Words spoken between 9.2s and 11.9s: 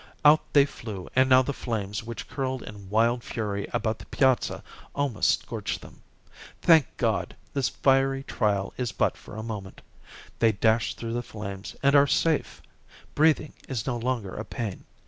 a moment. They dash through the flames,